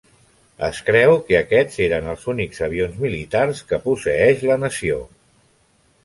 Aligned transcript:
Es 0.67 0.77
creu 0.85 1.11
que 1.25 1.35
aquests 1.39 1.75
eren 1.87 2.07
els 2.13 2.23
únics 2.33 2.63
avions 2.67 2.95
militar 3.03 3.43
que 3.73 3.79
posseeix 3.83 4.41
la 4.53 4.57
nació. 4.63 4.97